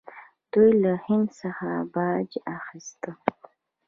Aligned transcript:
دوی 0.51 0.71
له 0.83 0.93
هند 1.05 1.27
څخه 1.39 1.67
باج 1.93 2.29
اخیست 2.57 3.01